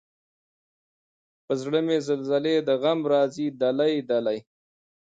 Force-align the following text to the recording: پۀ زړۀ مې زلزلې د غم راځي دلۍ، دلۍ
پۀ 1.45 1.53
زړۀ 1.61 1.81
مې 1.87 1.97
زلزلې 2.07 2.55
د 2.67 2.69
غم 2.81 2.99
راځي 3.13 3.47
دلۍ، 3.61 3.95
دلۍ 4.09 4.39